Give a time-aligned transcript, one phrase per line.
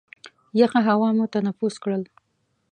[0.59, 2.03] یخه هوا مو تنفس کړل.